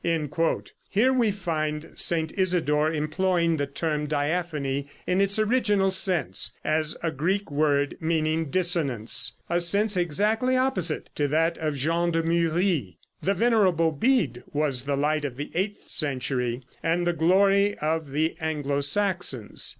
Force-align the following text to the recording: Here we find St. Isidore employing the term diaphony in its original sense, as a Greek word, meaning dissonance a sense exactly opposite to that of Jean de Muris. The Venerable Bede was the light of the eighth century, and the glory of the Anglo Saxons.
Here 0.89 1.13
we 1.13 1.29
find 1.29 1.91
St. 1.93 2.31
Isidore 2.35 2.91
employing 2.91 3.57
the 3.57 3.67
term 3.67 4.07
diaphony 4.07 4.87
in 5.05 5.21
its 5.21 5.37
original 5.37 5.91
sense, 5.91 6.57
as 6.63 6.97
a 7.03 7.11
Greek 7.11 7.51
word, 7.51 7.97
meaning 7.99 8.49
dissonance 8.49 9.35
a 9.47 9.59
sense 9.61 9.95
exactly 9.95 10.57
opposite 10.57 11.11
to 11.13 11.27
that 11.27 11.55
of 11.59 11.75
Jean 11.75 12.09
de 12.09 12.23
Muris. 12.23 12.95
The 13.21 13.35
Venerable 13.35 13.91
Bede 13.91 14.41
was 14.51 14.85
the 14.85 14.97
light 14.97 15.23
of 15.23 15.37
the 15.37 15.51
eighth 15.53 15.87
century, 15.87 16.63
and 16.81 17.05
the 17.05 17.13
glory 17.13 17.77
of 17.77 18.09
the 18.09 18.35
Anglo 18.41 18.81
Saxons. 18.81 19.69